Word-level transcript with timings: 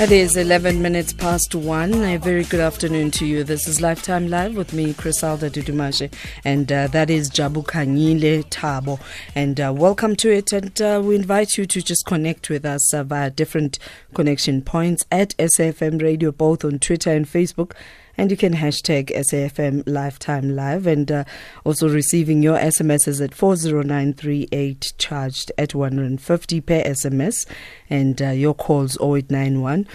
It 0.00 0.12
is 0.12 0.36
11 0.36 0.80
minutes 0.80 1.12
past 1.12 1.54
one. 1.54 1.92
A 1.92 2.16
very 2.18 2.44
good 2.44 2.60
afternoon 2.60 3.10
to 3.10 3.26
you. 3.26 3.42
This 3.44 3.66
is 3.66 3.80
Lifetime 3.80 4.28
Live 4.28 4.54
with 4.54 4.72
me, 4.72 4.92
Griselda 4.92 5.50
Dudumashe, 5.50 6.10
and 6.44 6.70
uh, 6.70 6.86
that 6.86 7.10
is 7.10 7.28
Jabu 7.28 7.66
Kanyile 7.66 8.48
Tabo. 8.48 9.00
And 9.34 9.60
uh, 9.60 9.74
welcome 9.76 10.14
to 10.16 10.30
it. 10.30 10.52
And 10.52 10.80
uh, 10.80 11.02
we 11.04 11.16
invite 11.16 11.58
you 11.58 11.66
to 11.66 11.82
just 11.82 12.06
connect 12.06 12.48
with 12.48 12.64
us 12.64 12.94
uh, 12.94 13.02
via 13.02 13.28
different 13.28 13.80
connection 14.14 14.62
points 14.62 15.04
at 15.10 15.36
SFM 15.36 16.00
Radio, 16.00 16.30
both 16.30 16.64
on 16.64 16.78
Twitter 16.78 17.12
and 17.12 17.26
Facebook 17.26 17.72
and 18.18 18.32
you 18.32 18.36
can 18.36 18.52
hashtag 18.52 19.14
SAFM 19.14 19.84
Lifetime 19.86 20.54
Live 20.54 20.86
and 20.88 21.10
uh, 21.10 21.24
also 21.64 21.88
receiving 21.88 22.42
your 22.42 22.58
SMSs 22.58 23.24
at 23.24 23.32
40938 23.32 24.92
charged 24.98 25.52
at 25.56 25.74
150 25.74 26.60
per 26.60 26.82
SMS 26.82 27.46
and 27.88 28.20
uh, 28.20 28.30
your 28.30 28.54
calls 28.54 28.98
0891 29.00 29.86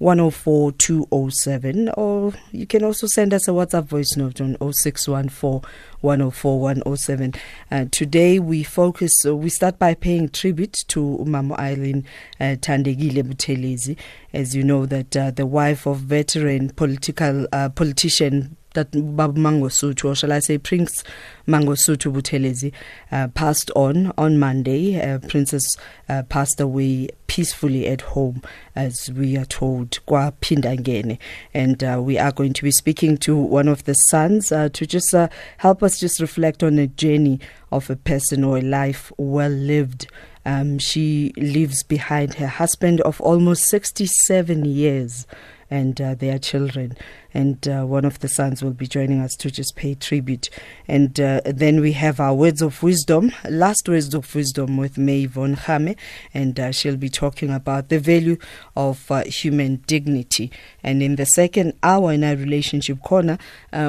104 0.00 0.72
207 0.72 1.90
or 1.90 2.32
you 2.52 2.66
can 2.66 2.82
also 2.82 3.06
send 3.06 3.34
us 3.34 3.46
a 3.46 3.50
WhatsApp 3.50 3.84
voice 3.84 4.16
note 4.16 4.40
on 4.40 4.56
0614 4.72 5.60
104 6.00 6.58
107. 6.58 7.34
Uh, 7.70 7.84
today 7.90 8.38
we 8.38 8.62
focus, 8.62 9.12
uh, 9.26 9.36
we 9.36 9.50
start 9.50 9.78
by 9.78 9.92
paying 9.92 10.30
tribute 10.30 10.72
to 10.88 11.18
Umamo 11.20 11.58
Eileen 11.58 12.06
uh, 12.40 12.56
Thandekile 12.56 13.22
Buthelezi. 13.22 13.98
As 14.32 14.56
you 14.56 14.64
know 14.64 14.86
that 14.86 15.14
uh, 15.14 15.32
the 15.32 15.44
wife 15.44 15.84
of 15.86 15.98
veteran 15.98 16.70
political 16.70 17.46
uh, 17.52 17.68
politician 17.68 18.56
that 18.74 18.90
Babu 18.92 19.40
Mangosuthu, 19.40 20.10
or 20.10 20.14
shall 20.14 20.32
I 20.32 20.38
say 20.38 20.58
Prince 20.58 21.02
Mangosuthu 21.46 22.12
Buthelezi, 22.12 22.72
uh, 23.10 23.28
passed 23.28 23.70
on 23.74 24.12
on 24.16 24.38
Monday. 24.38 25.00
Uh, 25.00 25.18
Princess 25.18 25.76
uh, 26.08 26.22
passed 26.24 26.60
away 26.60 27.08
peacefully 27.26 27.86
at 27.86 28.00
home, 28.00 28.42
as 28.74 29.10
we 29.12 29.36
are 29.36 29.44
told, 29.44 29.90
KwaPhindangene. 30.06 31.18
And 31.54 31.82
uh, 31.82 32.00
we 32.02 32.18
are 32.18 32.32
going 32.32 32.52
to 32.54 32.62
be 32.62 32.70
speaking 32.70 33.16
to 33.18 33.36
one 33.36 33.68
of 33.68 33.84
the 33.84 33.94
sons 33.94 34.50
uh, 34.52 34.68
to 34.70 34.86
just 34.86 35.14
uh, 35.14 35.28
help 35.58 35.82
us 35.82 36.00
just 36.00 36.20
reflect 36.20 36.62
on 36.62 36.78
a 36.78 36.86
journey 36.86 37.40
of 37.70 37.88
a 37.90 37.96
person 37.96 38.44
or 38.44 38.58
a 38.58 38.62
life 38.62 39.12
well 39.16 39.50
lived. 39.50 40.08
Um, 40.44 40.78
she 40.78 41.32
leaves 41.36 41.82
behind 41.82 42.34
her 42.34 42.46
husband 42.46 43.00
of 43.02 43.20
almost 43.20 43.64
67 43.64 44.64
years 44.64 45.26
and 45.70 46.00
uh, 46.00 46.14
their 46.14 46.38
children. 46.38 46.96
And 47.32 47.66
uh, 47.68 47.84
one 47.84 48.04
of 48.04 48.18
the 48.18 48.28
sons 48.28 48.62
will 48.62 48.72
be 48.72 48.86
joining 48.86 49.20
us 49.20 49.36
to 49.36 49.50
just 49.50 49.76
pay 49.76 49.94
tribute. 49.94 50.50
And 50.88 51.18
uh, 51.20 51.42
then 51.44 51.80
we 51.80 51.92
have 51.92 52.18
our 52.18 52.34
words 52.34 52.60
of 52.60 52.82
wisdom, 52.82 53.32
last 53.48 53.88
words 53.88 54.12
of 54.14 54.34
wisdom 54.34 54.76
with 54.76 54.98
May 54.98 55.26
Von 55.26 55.54
Hame, 55.54 55.94
and 56.34 56.58
uh, 56.58 56.72
she'll 56.72 56.96
be 56.96 57.08
talking 57.08 57.50
about 57.50 57.88
the 57.88 58.00
value 58.00 58.36
of 58.76 59.10
uh, 59.10 59.24
human 59.24 59.76
dignity. 59.86 60.50
And 60.82 61.02
in 61.02 61.16
the 61.16 61.26
second 61.26 61.74
hour 61.82 62.12
in 62.12 62.24
our 62.24 62.34
relationship 62.34 63.02
corner, 63.02 63.38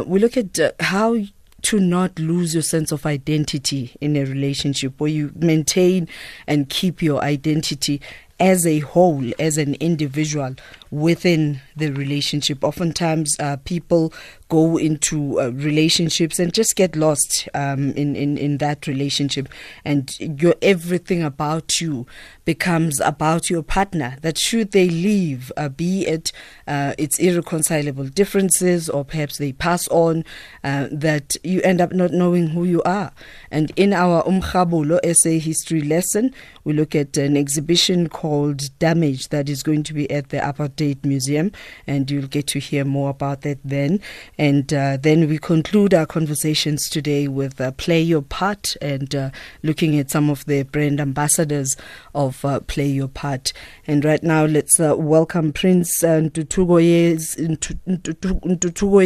we 0.05 0.19
look 0.19 0.37
at 0.37 0.59
how 0.79 1.17
to 1.63 1.79
not 1.79 2.17
lose 2.19 2.53
your 2.53 2.63
sense 2.63 2.91
of 2.91 3.05
identity 3.05 3.95
in 4.01 4.15
a 4.15 4.25
relationship 4.25 4.93
where 4.99 5.11
you 5.11 5.31
maintain 5.35 6.07
and 6.47 6.69
keep 6.69 7.01
your 7.01 7.21
identity 7.21 8.01
as 8.39 8.65
a 8.65 8.79
whole, 8.79 9.31
as 9.37 9.57
an 9.57 9.75
individual 9.75 10.55
within 10.91 11.61
the 11.75 11.89
relationship. 11.89 12.63
Oftentimes, 12.63 13.35
uh, 13.39 13.57
people 13.63 14.13
go 14.49 14.77
into 14.77 15.39
uh, 15.39 15.49
relationships 15.51 16.37
and 16.37 16.53
just 16.53 16.75
get 16.75 16.97
lost 16.97 17.47
um, 17.53 17.91
in, 17.93 18.15
in, 18.15 18.37
in 18.37 18.57
that 18.57 18.85
relationship, 18.85 19.47
and 19.85 20.19
your 20.19 20.55
everything 20.61 21.23
about 21.23 21.79
you 21.79 22.05
becomes 22.43 22.99
about 22.99 23.49
your 23.49 23.63
partner. 23.63 24.17
That 24.21 24.37
should 24.37 24.71
they 24.71 24.89
leave, 24.89 25.51
uh, 25.55 25.69
be 25.69 26.05
it 26.05 26.33
uh, 26.67 26.93
it's 26.97 27.17
irreconcilable 27.19 28.05
differences, 28.09 28.89
or 28.89 29.05
perhaps 29.05 29.37
they 29.37 29.53
pass 29.53 29.87
on, 29.87 30.25
uh, 30.63 30.87
that 30.91 31.37
you 31.43 31.61
end 31.61 31.79
up 31.79 31.93
not 31.93 32.11
knowing 32.11 32.47
who 32.47 32.65
you 32.65 32.83
are. 32.83 33.13
And 33.49 33.71
in 33.77 33.93
our 33.93 34.23
Umkhabulo 34.23 34.99
essay 35.03 35.39
history 35.39 35.81
lesson, 35.81 36.33
we 36.65 36.73
look 36.73 36.93
at 36.95 37.15
an 37.17 37.37
exhibition 37.37 38.09
called 38.09 38.77
Damage 38.79 39.29
that 39.29 39.47
is 39.47 39.63
going 39.63 39.83
to 39.83 39.93
be 39.93 40.11
at 40.11 40.29
the 40.29 40.43
Apartheid 40.81 41.05
Museum, 41.05 41.51
and 41.87 42.09
you'll 42.09 42.27
get 42.27 42.47
to 42.47 42.59
hear 42.59 42.83
more 42.83 43.09
about 43.09 43.41
that 43.41 43.59
then. 43.63 44.01
And 44.37 44.73
uh, 44.73 44.97
then 44.97 45.27
we 45.27 45.37
conclude 45.37 45.93
our 45.93 46.05
conversations 46.05 46.89
today 46.89 47.27
with 47.27 47.59
uh, 47.61 47.71
Play 47.71 48.01
Your 48.01 48.21
Part 48.21 48.75
and 48.81 49.13
uh, 49.13 49.29
looking 49.63 49.97
at 49.99 50.11
some 50.11 50.29
of 50.29 50.45
the 50.45 50.63
brand 50.63 50.99
ambassadors 50.99 51.75
of 52.15 52.43
uh, 52.43 52.59
Play 52.61 52.87
Your 52.87 53.07
Part. 53.07 53.53
And 53.87 54.03
right 54.03 54.23
now, 54.23 54.45
let's 54.45 54.79
uh, 54.79 54.95
welcome 54.97 55.53
Prince 55.53 56.03
uh, 56.03 56.21
Ntutugo 56.21 56.81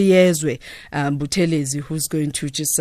Yezwe 0.01 0.59
um, 0.91 1.19
who's 1.85 2.07
going 2.07 2.31
to 2.31 2.49
just 2.49 2.79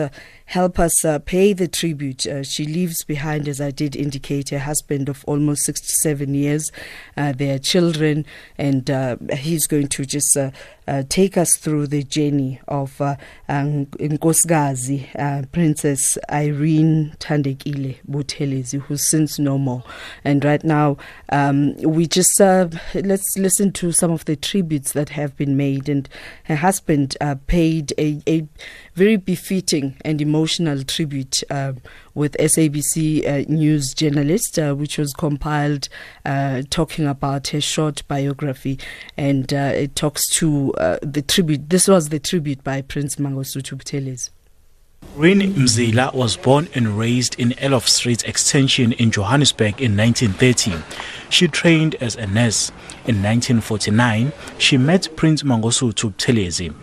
help 0.54 0.78
us 0.78 1.04
uh, 1.04 1.18
pay 1.18 1.52
the 1.52 1.66
tribute. 1.66 2.28
Uh, 2.28 2.44
she 2.44 2.64
leaves 2.64 3.02
behind, 3.02 3.48
as 3.48 3.60
I 3.60 3.72
did 3.72 3.96
indicate, 3.96 4.52
a 4.52 4.60
husband 4.60 5.08
of 5.08 5.24
almost 5.26 5.64
67 5.64 6.32
years, 6.32 6.70
uh, 7.16 7.32
their 7.32 7.58
children, 7.58 8.24
and 8.56 8.88
uh, 8.88 9.16
he's 9.32 9.66
going 9.66 9.88
to 9.88 10.04
just 10.04 10.36
uh, 10.88 10.94
uh, 10.94 11.02
take 11.08 11.36
us 11.36 11.50
through 11.58 11.88
the 11.88 12.02
journey 12.02 12.60
of 12.68 13.00
uh, 13.00 13.16
um, 13.48 13.86
Princess 15.52 16.18
Irene 16.30 17.14
Thandekile 17.18 17.96
Buthelezi, 18.08 18.80
who's 18.80 19.08
since 19.08 19.38
no 19.38 19.58
more. 19.58 19.82
And 20.24 20.44
right 20.44 20.62
now, 20.62 20.96
um, 21.30 21.74
we 21.76 22.06
just 22.06 22.38
let's 22.40 23.36
listen 23.36 23.72
to 23.72 23.92
some 23.92 24.10
of 24.10 24.24
the 24.24 24.36
tributes 24.36 24.92
that 24.92 25.08
have 25.10 25.36
been 25.36 25.56
made. 25.56 25.88
And 25.88 26.08
her 26.44 26.56
husband 26.56 27.16
paid 27.46 27.92
a, 27.98 28.22
a 28.28 28.46
very 28.94 29.16
befitting 29.16 29.96
and 30.04 30.20
emotional 30.20 30.84
tribute 30.84 31.42
uh, 31.50 31.72
with 32.14 32.36
SABC 32.38 33.26
uh, 33.26 33.44
News 33.52 33.92
journalist, 33.94 34.58
uh, 34.58 34.74
which 34.74 34.98
was 34.98 35.12
compiled 35.12 35.88
uh, 36.24 36.62
talking 36.70 37.06
about 37.06 37.48
her 37.48 37.60
short 37.60 38.06
biography, 38.08 38.78
and 39.16 39.52
uh, 39.52 39.72
it 39.74 39.96
talks 39.96 40.28
to 40.34 40.72
uh, 40.74 40.98
the 41.02 41.22
tribute. 41.22 41.70
This 41.70 41.88
was 41.88 42.08
the 42.08 42.18
tribute 42.18 42.62
by 42.62 42.82
Prince 42.82 43.16
Mangosuthu 43.16 43.76
Buthelezi. 43.76 44.30
Rini 45.16 45.52
Mzila 45.52 46.12
was 46.12 46.36
born 46.36 46.68
and 46.74 46.98
raised 46.98 47.38
in 47.38 47.50
Eloff 47.50 47.86
Street 47.86 48.24
Extension 48.24 48.92
in 48.92 49.10
Johannesburg 49.10 49.80
in 49.80 49.96
1930. 49.96 50.82
She 51.30 51.46
trained 51.46 51.94
as 51.96 52.16
a 52.16 52.26
nurse. 52.26 52.70
In 53.06 53.22
1949, 53.22 54.32
she 54.58 54.76
met 54.76 55.08
Prince 55.14 55.42
Mangosuthu 55.42 56.12
Buthelezi. 56.12 56.74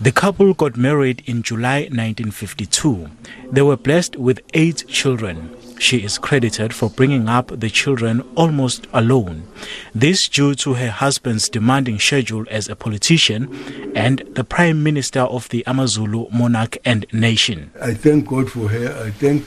The 0.00 0.12
couple 0.12 0.54
got 0.54 0.76
married 0.76 1.22
in 1.26 1.42
July 1.42 1.88
1952. 1.90 3.08
They 3.50 3.62
were 3.62 3.76
blessed 3.76 4.16
with 4.16 4.40
eight 4.54 4.84
children. 4.86 5.56
She 5.78 5.98
is 5.98 6.18
credited 6.18 6.74
for 6.74 6.90
bringing 6.90 7.28
up 7.28 7.60
the 7.60 7.70
children 7.70 8.22
almost 8.34 8.86
alone. 8.92 9.48
This 9.94 10.28
due 10.28 10.54
to 10.56 10.74
her 10.74 10.90
husband's 10.90 11.48
demanding 11.48 11.98
schedule 11.98 12.44
as 12.50 12.68
a 12.68 12.76
politician 12.76 13.92
and 13.94 14.18
the 14.32 14.44
Prime 14.44 14.82
Minister 14.82 15.20
of 15.20 15.48
the 15.48 15.64
Amazulu 15.66 16.26
monarch 16.30 16.78
and 16.84 17.06
nation. 17.12 17.70
I 17.80 17.94
thank 17.94 18.26
God 18.26 18.50
for 18.50 18.68
her. 18.68 19.04
I 19.04 19.10
thank 19.10 19.46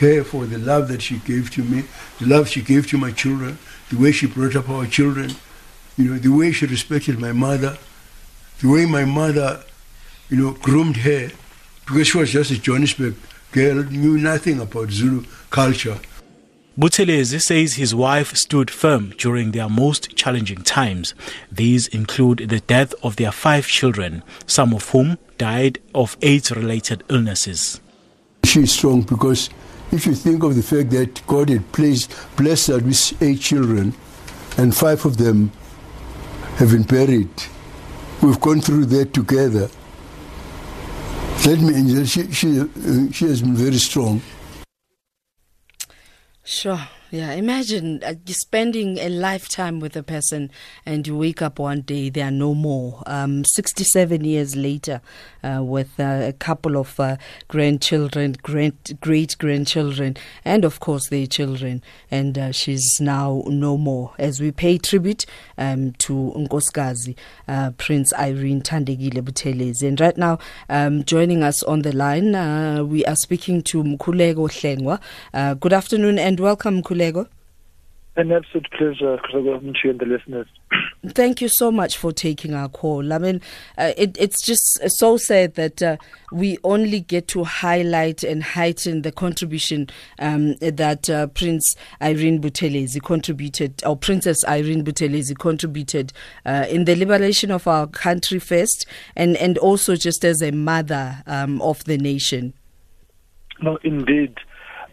her 0.00 0.24
for 0.24 0.46
the 0.46 0.58
love 0.58 0.88
that 0.88 1.02
she 1.02 1.18
gave 1.18 1.50
to 1.52 1.62
me, 1.62 1.84
the 2.18 2.26
love 2.26 2.48
she 2.48 2.62
gave 2.62 2.86
to 2.88 2.98
my 2.98 3.12
children, 3.12 3.58
the 3.90 3.96
way 3.96 4.12
she 4.12 4.26
brought 4.26 4.56
up 4.56 4.68
our 4.68 4.86
children, 4.86 5.30
you 5.96 6.10
know, 6.10 6.18
the 6.18 6.30
way 6.30 6.52
she 6.52 6.66
respected 6.66 7.18
my 7.18 7.32
mother, 7.32 7.78
the 8.60 8.68
way 8.68 8.84
my 8.86 9.04
mother 9.04 9.64
you 10.28 10.36
know, 10.36 10.52
groomed 10.52 10.96
her 10.98 11.30
because 11.86 12.08
she 12.08 12.18
was 12.18 12.32
just 12.32 12.50
a 12.50 12.58
Johannesburg 12.58 13.14
girl, 13.54 13.84
knew 13.84 14.18
nothing 14.18 14.60
about 14.60 14.90
Zulu 14.90 15.24
culture. 15.48 15.96
Buthelezi 16.76 17.40
says 17.40 17.74
his 17.74 17.94
wife 17.94 18.34
stood 18.34 18.68
firm 18.68 19.10
during 19.16 19.52
their 19.52 19.68
most 19.68 20.16
challenging 20.16 20.62
times. 20.64 21.14
These 21.52 21.86
include 21.86 22.48
the 22.48 22.58
death 22.58 22.92
of 23.04 23.14
their 23.14 23.30
five 23.30 23.68
children, 23.68 24.24
some 24.48 24.74
of 24.74 24.88
whom 24.90 25.18
died 25.38 25.78
of 25.94 26.16
AIDS 26.20 26.50
related 26.50 27.04
illnesses. 27.08 27.80
She's 28.44 28.72
strong 28.72 29.02
because 29.02 29.50
if 29.92 30.04
you 30.04 30.16
think 30.16 30.42
of 30.42 30.56
the 30.56 30.62
fact 30.64 30.90
that 30.90 31.24
God 31.28 31.48
had 31.48 31.70
placed, 31.70 32.12
blessed 32.36 32.66
her 32.66 32.78
with 32.80 33.22
eight 33.22 33.40
children 33.40 33.94
and 34.58 34.74
five 34.74 35.04
of 35.04 35.16
them 35.16 35.52
have 36.56 36.72
been 36.72 36.82
buried, 36.82 37.30
we've 38.20 38.40
gone 38.40 38.60
through 38.60 38.86
that 38.86 39.14
together. 39.14 39.68
Let 41.46 41.60
me, 41.60 42.06
she, 42.06 42.32
she, 42.32 42.58
uh, 42.58 42.66
she 43.12 43.26
has 43.26 43.42
been 43.42 43.54
very 43.54 43.76
strong. 43.76 44.22
Sure. 46.42 46.80
Yeah. 47.10 47.32
Imagine 47.32 48.02
uh, 48.02 48.14
spending 48.26 48.98
a 48.98 49.08
lifetime 49.08 49.78
with 49.78 49.96
a 49.96 50.02
person 50.02 50.50
and 50.84 51.06
you 51.06 51.16
wake 51.16 51.42
up 51.42 51.60
one 51.60 51.82
day, 51.82 52.08
they 52.10 52.22
are 52.22 52.30
no 52.30 52.54
more. 52.54 53.02
Um, 53.06 53.44
67 53.44 54.24
years 54.24 54.56
later, 54.56 55.00
uh, 55.44 55.62
with 55.62 56.00
uh, 56.00 56.22
a 56.24 56.32
couple 56.32 56.76
of 56.76 56.98
uh, 56.98 57.16
grandchildren, 57.46 58.34
great, 58.42 58.96
grandchildren, 59.38 60.16
and 60.44 60.64
of 60.64 60.80
course 60.80 61.08
their 61.08 61.26
children. 61.26 61.82
And 62.10 62.36
uh, 62.36 62.50
she's 62.52 62.98
now 63.00 63.44
no 63.46 63.76
more. 63.76 64.12
As 64.18 64.40
we 64.40 64.50
pay 64.50 64.78
tribute 64.78 65.26
um, 65.56 65.92
to 65.98 66.32
Nkosikazi, 66.36 67.16
uh, 67.46 67.70
Prince 67.72 68.12
Irene 68.14 68.62
Thandekile 68.62 69.22
Buthelezi. 69.22 69.86
And 69.86 70.00
right 70.00 70.16
now, 70.16 70.38
um, 70.68 71.04
joining 71.04 71.42
us 71.42 71.62
on 71.62 71.82
the 71.82 71.92
line, 71.92 72.32
we 72.88 73.04
are 73.04 73.16
speaking 73.16 73.62
to 73.62 73.84
Mkhuleko 73.84 74.48
Hlengwa. 74.48 75.60
Good 75.60 75.72
afternoon 75.72 76.18
and 76.18 76.40
welcome, 76.40 76.82
An 78.16 78.30
absolute 78.30 78.70
pleasure, 78.70 79.18
to 79.32 79.40
you 79.40 79.90
and 79.90 79.98
the 79.98 80.06
listeners. 80.06 80.46
Thank 81.08 81.40
you 81.40 81.48
so 81.48 81.72
much 81.72 81.96
for 81.96 82.12
taking 82.12 82.54
our 82.54 82.68
call. 82.68 83.12
I 83.12 83.18
mean, 83.18 83.40
uh, 83.76 83.90
it, 83.96 84.16
it's 84.20 84.40
just 84.40 84.78
so 84.86 85.16
sad 85.16 85.56
that 85.56 85.82
uh, 85.82 85.96
we 86.30 86.56
only 86.62 87.00
get 87.00 87.26
to 87.28 87.42
highlight 87.42 88.22
and 88.22 88.44
heighten 88.44 89.02
the 89.02 89.10
contribution 89.10 89.88
um, 90.20 90.54
that 90.58 91.10
uh, 91.10 91.26
Prince 91.26 91.74
Irene 92.00 92.40
Buthelezi 92.40 93.02
contributed, 93.02 93.82
or 93.84 93.96
Princess 93.96 94.44
Irene 94.44 94.84
Buthelezi 94.84 95.36
contributed 95.36 96.12
uh, 96.46 96.66
in 96.70 96.84
the 96.84 96.94
liberation 96.94 97.50
of 97.50 97.66
our 97.66 97.88
country 97.88 98.38
first, 98.38 98.86
and, 99.16 99.36
and 99.38 99.58
also 99.58 99.96
just 99.96 100.24
as 100.24 100.40
a 100.40 100.52
mother 100.52 101.20
um, 101.26 101.60
of 101.62 101.82
the 101.82 101.98
nation. 101.98 102.54
No, 103.60 103.76
indeed. 103.82 104.36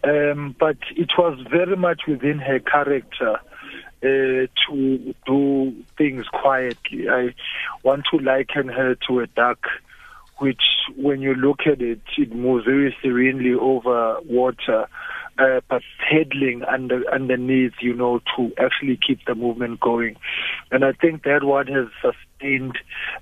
Um, 0.04 0.56
but 0.58 0.78
it 0.96 1.10
was 1.16 1.38
very 1.50 1.76
much 1.76 2.02
within 2.08 2.38
her 2.40 2.58
character 2.58 3.38
uh, 4.02 4.46
to 4.68 5.14
do 5.26 5.74
things 5.96 6.26
quietly. 6.26 7.08
I 7.08 7.34
want 7.84 8.06
to 8.10 8.18
liken 8.18 8.68
her 8.68 8.96
to 9.06 9.20
a 9.20 9.26
duck, 9.28 9.60
which, 10.38 10.62
when 10.96 11.22
you 11.22 11.34
look 11.34 11.60
at 11.66 11.80
it, 11.80 12.00
it 12.18 12.34
moves 12.34 12.64
very 12.64 12.96
serenely 13.00 13.54
over 13.54 14.20
water. 14.22 14.88
Uh, 15.38 15.60
but 15.66 15.80
pedaling 16.10 16.62
under 16.64 17.10
underneath, 17.10 17.72
you 17.80 17.94
know, 17.94 18.20
to 18.36 18.52
actually 18.58 18.98
keep 19.06 19.24
the 19.24 19.34
movement 19.34 19.80
going, 19.80 20.14
and 20.70 20.84
I 20.84 20.92
think 20.92 21.22
that 21.22 21.42
one 21.42 21.68
has 21.68 21.86
sustained 22.02 22.76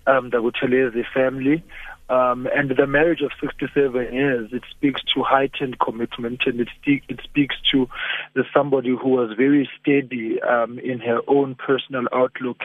um, 0.08 0.30
the 0.30 0.38
Buthelezi 0.38 1.04
family. 1.14 1.62
Um, 2.10 2.48
and 2.54 2.70
the 2.76 2.86
marriage 2.88 3.20
of 3.20 3.30
67 3.40 4.12
years, 4.12 4.50
it 4.52 4.64
speaks 4.68 5.00
to 5.14 5.22
heightened 5.22 5.78
commitment 5.78 6.42
and 6.44 6.60
it, 6.60 6.68
it 6.84 7.20
speaks 7.22 7.54
to 7.70 7.88
the 8.34 8.44
somebody 8.52 8.90
who 8.90 9.08
was 9.08 9.30
very 9.36 9.68
steady 9.80 10.42
um, 10.42 10.80
in 10.80 10.98
her 10.98 11.20
own 11.28 11.54
personal 11.54 12.06
outlook, 12.12 12.58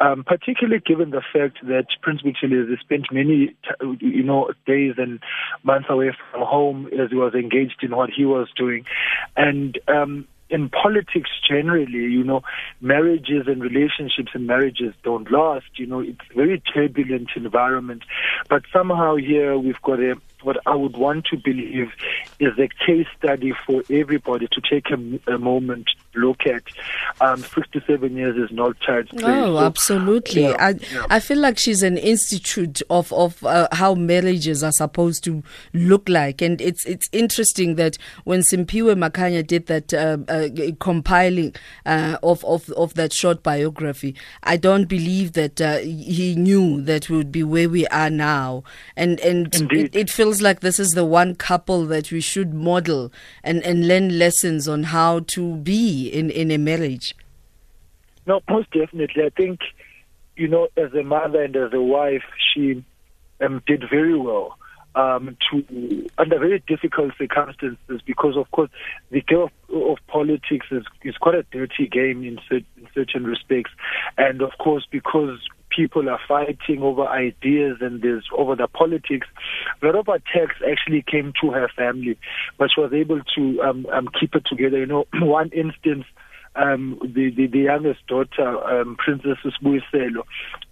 um, 0.00 0.24
particularly 0.24 0.82
given 0.84 1.10
the 1.10 1.22
fact 1.32 1.58
that 1.62 1.86
Prince 2.02 2.22
Buthelezi 2.22 2.80
spent 2.80 3.06
many, 3.12 3.54
you 4.00 4.22
know, 4.24 4.50
days 4.66 4.94
and 4.98 5.20
months 5.62 5.86
away 5.88 6.12
from 6.32 6.42
home 6.42 6.86
as 6.86 7.10
he 7.10 7.16
was 7.16 7.34
engaged 7.34 7.82
in 7.82 7.94
what 7.94 8.10
he 8.10 8.24
was 8.24 8.48
doing. 8.56 8.84
And 9.36 9.78
um, 9.86 10.26
in 10.50 10.68
politics 10.68 11.30
generally, 11.48 11.92
you 11.92 12.24
know, 12.24 12.42
marriages 12.80 13.46
and 13.46 13.62
relationships 13.62 14.32
and 14.34 14.46
marriages 14.46 14.94
don't 15.02 15.30
last. 15.30 15.66
You 15.76 15.86
know, 15.86 16.00
it's 16.00 16.18
very 16.34 16.60
turbulent 16.60 17.30
environment. 17.36 18.02
But 18.48 18.62
somehow 18.72 19.16
here 19.16 19.56
we've 19.58 19.80
got 19.82 20.00
a 20.00 20.16
what 20.42 20.56
I 20.66 20.74
would 20.74 20.96
want 20.96 21.26
to 21.26 21.36
believe 21.36 21.88
is 22.38 22.52
a 22.58 22.68
case 22.86 23.06
study 23.18 23.52
for 23.66 23.82
everybody 23.90 24.48
to 24.52 24.60
take 24.60 24.86
a, 24.90 25.32
a 25.32 25.38
moment 25.38 25.90
look 26.14 26.46
at. 26.46 26.62
Um, 27.20 27.42
67 27.42 28.16
years 28.16 28.36
is 28.36 28.50
not 28.50 28.78
child's 28.80 29.10
play. 29.10 29.22
Oh, 29.24 29.56
so, 29.56 29.58
absolutely. 29.58 30.42
Yeah, 30.42 30.56
I, 30.58 30.70
yeah. 30.70 31.06
I 31.10 31.20
feel 31.20 31.38
like 31.38 31.58
she's 31.58 31.82
an 31.82 31.98
institute 31.98 32.80
of, 32.88 33.12
of 33.12 33.44
uh, 33.44 33.68
how 33.72 33.94
marriages 33.94 34.64
are 34.64 34.72
supposed 34.72 35.22
to 35.24 35.42
look 35.74 36.08
like. 36.08 36.40
And 36.40 36.60
it's 36.60 36.86
it's 36.86 37.08
interesting 37.12 37.74
that 37.74 37.98
when 38.24 38.40
Simphiwe 38.40 38.96
Makanya 38.96 39.46
did 39.46 39.66
that 39.66 39.92
uh, 39.92 40.18
uh, 40.28 40.48
compiling 40.80 41.54
uh, 41.84 42.16
of, 42.22 42.44
of, 42.44 42.70
of 42.70 42.94
that 42.94 43.12
short 43.12 43.42
biography, 43.42 44.14
I 44.42 44.56
don't 44.56 44.86
believe 44.86 45.34
that 45.34 45.60
uh, 45.60 45.78
he 45.78 46.34
knew 46.34 46.80
that 46.82 47.10
we 47.10 47.16
would 47.18 47.32
be 47.32 47.42
where 47.42 47.68
we 47.68 47.86
are 47.88 48.10
now. 48.10 48.64
And, 48.96 49.20
and 49.20 49.54
it, 49.70 49.94
it 49.94 50.10
feels 50.10 50.30
feels 50.30 50.42
like 50.42 50.60
this 50.60 50.78
is 50.78 50.90
the 50.90 51.04
one 51.04 51.34
couple 51.34 51.84
that 51.86 52.12
we 52.12 52.20
should 52.20 52.54
model 52.54 53.10
and, 53.42 53.60
and 53.64 53.88
learn 53.88 54.16
lessons 54.16 54.68
on 54.68 54.84
how 54.84 55.18
to 55.18 55.56
be 55.56 55.99
in, 56.08 56.30
in 56.30 56.50
a 56.50 56.58
marriage. 56.58 57.14
No, 58.26 58.40
most 58.48 58.70
definitely. 58.70 59.24
I 59.24 59.30
think, 59.30 59.60
you 60.36 60.48
know, 60.48 60.68
as 60.76 60.92
a 60.94 61.02
mother 61.02 61.42
and 61.42 61.56
as 61.56 61.72
a 61.72 61.80
wife, 61.80 62.24
she 62.52 62.84
um, 63.40 63.62
did 63.66 63.84
very 63.90 64.18
well. 64.18 64.56
Um, 64.92 65.36
to 65.50 66.08
under 66.18 66.36
very 66.40 66.64
difficult 66.66 67.12
circumstances 67.16 68.00
because 68.04 68.36
of 68.36 68.50
course 68.50 68.70
the 69.12 69.20
game 69.20 69.38
of, 69.38 69.50
of 69.72 69.98
politics 70.08 70.66
is, 70.72 70.82
is 71.04 71.16
quite 71.16 71.36
a 71.36 71.44
dirty 71.52 71.86
game 71.86 72.24
in, 72.24 72.40
in 72.50 72.88
certain 72.92 73.22
respects 73.22 73.70
and 74.18 74.42
of 74.42 74.50
course 74.58 74.84
because 74.90 75.38
people 75.74 76.08
are 76.08 76.20
fighting 76.26 76.82
over 76.82 77.06
ideas 77.06 77.78
and 77.80 78.02
there's 78.02 78.26
over 78.36 78.56
the 78.56 78.68
politics. 78.68 79.26
A 79.82 79.86
lot 79.86 79.94
of 79.96 80.08
attacks 80.08 80.56
actually 80.68 81.02
came 81.02 81.32
to 81.40 81.50
her 81.50 81.68
family, 81.76 82.18
but 82.58 82.70
she 82.74 82.80
was 82.80 82.92
able 82.92 83.20
to 83.36 83.62
um, 83.62 83.86
um, 83.92 84.08
keep 84.18 84.34
it 84.34 84.44
together. 84.46 84.78
You 84.78 84.86
know, 84.86 85.06
one 85.14 85.50
instance 85.50 86.04
um, 86.56 86.98
the, 87.02 87.30
the, 87.30 87.46
the 87.46 87.60
youngest 87.60 88.06
daughter, 88.06 88.64
um, 88.64 88.96
Princess 88.96 89.38
Sibuyiselwe, 89.44 90.22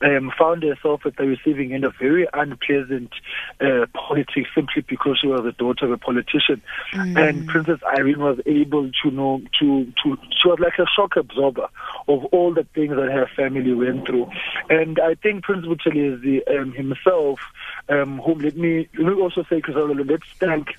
um, 0.02 0.32
found 0.38 0.62
herself 0.62 1.06
at 1.06 1.16
the 1.16 1.26
receiving 1.26 1.72
end 1.72 1.84
of 1.84 1.94
very 2.00 2.26
unpleasant 2.32 3.12
uh, 3.60 3.86
politics 3.94 4.50
simply 4.54 4.84
because 4.88 5.18
she 5.20 5.26
was 5.26 5.42
the 5.42 5.52
daughter 5.52 5.86
of 5.86 5.92
a 5.92 5.98
politician. 5.98 6.60
Mm. 6.92 7.28
And 7.28 7.48
Princess 7.48 7.80
Irene 7.96 8.20
was 8.20 8.40
able 8.46 8.90
to 9.02 9.10
know, 9.10 9.40
to, 9.60 9.84
to, 10.02 10.18
she 10.40 10.48
was 10.48 10.58
like 10.58 10.78
a 10.78 10.86
shock 10.96 11.16
absorber 11.16 11.68
of 12.08 12.24
all 12.26 12.52
the 12.52 12.66
things 12.74 12.96
that 12.96 13.10
her 13.10 13.28
family 13.36 13.72
went 13.72 14.06
through. 14.06 14.28
And 14.68 14.98
I 14.98 15.14
think 15.14 15.44
Prince 15.44 15.66
Buthelezi 15.66 16.42
um, 16.58 16.72
himself, 16.72 17.40
um, 17.88 18.18
whom 18.18 18.38
let 18.40 18.56
me, 18.56 18.88
let 18.98 19.14
me 19.14 19.22
also 19.22 19.42
say, 19.44 19.56
because 19.56 19.76
let's 19.76 20.28
thank 20.38 20.76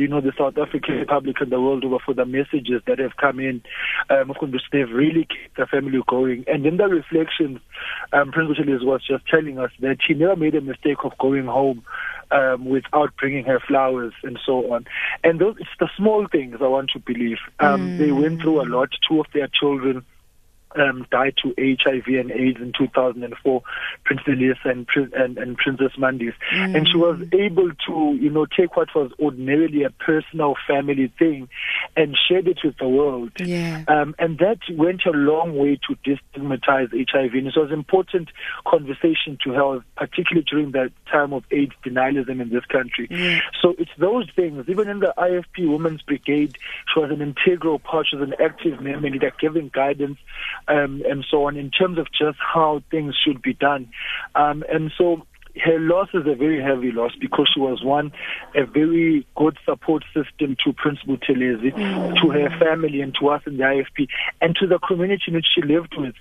you 0.00 0.08
know, 0.08 0.20
the 0.20 0.32
South 0.36 0.56
African 0.56 0.96
Republic 0.96 1.36
and 1.40 1.52
the 1.52 1.60
world 1.60 1.84
over 1.84 1.98
for 2.04 2.14
the 2.14 2.24
messages 2.24 2.82
that 2.86 2.98
have 2.98 3.16
come 3.16 3.38
in. 3.38 3.62
Um, 4.08 4.30
course, 4.34 4.62
they've 4.72 4.90
really 4.90 5.26
kept 5.26 5.56
the 5.56 5.66
family 5.66 6.00
going. 6.08 6.44
And 6.46 6.64
in 6.66 6.78
the 6.78 6.86
reflections, 6.86 7.60
um, 8.12 8.32
Prince 8.32 8.58
was 8.58 9.02
just 9.06 9.26
telling 9.28 9.58
us 9.58 9.70
that 9.80 9.98
she 10.06 10.14
never 10.14 10.36
made 10.36 10.54
a 10.54 10.60
mistake 10.60 10.98
of 11.04 11.16
going 11.18 11.46
home 11.46 11.84
um, 12.30 12.64
without 12.64 13.14
bringing 13.16 13.44
her 13.44 13.60
flowers 13.60 14.14
and 14.22 14.38
so 14.44 14.72
on. 14.72 14.86
And 15.22 15.40
those, 15.40 15.56
it's 15.58 15.70
the 15.78 15.90
small 15.96 16.26
things 16.26 16.56
I 16.60 16.66
want 16.66 16.90
to 16.90 16.98
believe. 16.98 17.38
Um, 17.58 17.90
mm. 17.90 17.98
They 17.98 18.12
went 18.12 18.40
through 18.40 18.62
a 18.62 18.66
lot. 18.66 18.90
Two 19.08 19.20
of 19.20 19.26
their 19.32 19.48
children 19.48 20.04
um, 20.76 21.06
died 21.10 21.34
to 21.42 21.54
HIV 21.58 22.06
and 22.06 22.30
AIDS 22.30 22.60
in 22.60 22.72
2004, 22.76 23.62
Prince 24.04 24.20
Elias 24.26 24.58
and, 24.64 24.86
and, 25.14 25.38
and 25.38 25.56
Princess 25.56 25.92
Mandis. 25.98 26.34
Mm. 26.52 26.76
And 26.76 26.88
she 26.88 26.96
was 26.96 27.20
able 27.32 27.70
to, 27.86 28.18
you 28.20 28.30
know, 28.30 28.46
take 28.46 28.76
what 28.76 28.88
was 28.94 29.10
ordinarily 29.20 29.82
a 29.82 29.90
personal 29.90 30.54
family 30.66 31.12
thing 31.18 31.48
and 31.96 32.16
shared 32.28 32.48
it 32.48 32.60
with 32.64 32.76
the 32.78 32.88
world. 32.88 33.32
Yeah. 33.38 33.84
Um, 33.88 34.14
and 34.18 34.38
that 34.38 34.58
went 34.72 35.02
a 35.06 35.10
long 35.10 35.56
way 35.56 35.78
to 35.88 35.96
destigmatize 36.06 36.90
HIV. 36.92 37.34
And 37.34 37.46
it 37.46 37.54
was 37.56 37.70
an 37.70 37.78
important 37.78 38.28
conversation 38.66 39.38
to 39.44 39.52
have, 39.52 39.82
particularly 39.96 40.46
during 40.48 40.72
that 40.72 40.92
time 41.10 41.32
of 41.32 41.44
AIDS 41.50 41.72
denialism 41.84 42.40
in 42.40 42.50
this 42.50 42.64
country. 42.66 43.08
Yeah. 43.10 43.40
So 43.60 43.74
it's 43.78 43.90
those 43.98 44.28
things. 44.36 44.64
Even 44.68 44.88
in 44.88 45.00
the 45.00 45.12
IFP 45.18 45.70
Women's 45.70 46.02
Brigade, 46.02 46.56
she 46.92 47.00
was 47.00 47.10
an 47.10 47.20
integral 47.20 47.78
part, 47.78 48.06
she 48.08 48.16
was 48.16 48.28
an 48.28 48.34
active 48.40 48.80
member, 48.80 49.08
giving 49.40 49.70
guidance 49.72 50.18
um, 50.68 51.02
and 51.08 51.24
so 51.30 51.46
on 51.46 51.56
in 51.56 51.70
terms 51.70 51.98
of 51.98 52.06
just 52.12 52.38
how 52.38 52.82
things 52.90 53.14
should 53.22 53.42
be 53.42 53.54
done. 53.54 53.88
Um, 54.34 54.64
and 54.68 54.92
so 54.96 55.26
her 55.56 55.78
loss 55.78 56.08
is 56.14 56.26
a 56.26 56.34
very 56.34 56.62
heavy 56.62 56.92
loss 56.92 57.12
because 57.20 57.50
she 57.52 57.60
was 57.60 57.82
one, 57.82 58.12
a 58.54 58.64
very 58.64 59.26
good 59.36 59.58
support 59.64 60.04
system 60.14 60.56
to 60.64 60.72
Prince 60.72 61.00
Buthelezi, 61.06 61.72
mm. 61.72 62.20
to 62.20 62.30
her 62.30 62.50
family 62.58 63.00
and 63.00 63.14
to 63.20 63.28
us 63.28 63.42
in 63.46 63.56
the 63.56 63.64
IFP, 63.64 64.08
and 64.40 64.54
to 64.56 64.66
the 64.66 64.78
community 64.78 65.24
in 65.28 65.34
which 65.34 65.46
she 65.54 65.62
lived 65.62 65.94
with, 65.96 66.14